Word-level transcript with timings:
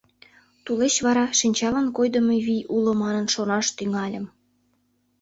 Тулеч 0.63 0.95
вара 1.05 1.25
шинчалан 1.39 1.87
койдымо 1.97 2.35
вий 2.45 2.63
уло 2.75 2.91
манын 3.01 3.25
шонаш 3.33 3.65
тӱҥальым. 3.77 4.25